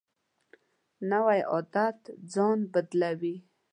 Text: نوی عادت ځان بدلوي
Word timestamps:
نوی 1.09 1.39
عادت 1.51 1.99
ځان 2.33 2.59
بدلوي 2.73 3.35